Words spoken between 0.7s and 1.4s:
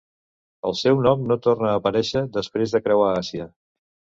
seu nom no